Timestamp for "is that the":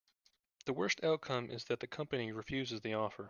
1.51-1.85